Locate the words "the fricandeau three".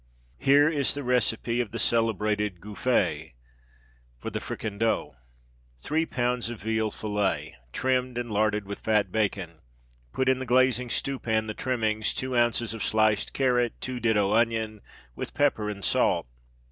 4.31-6.07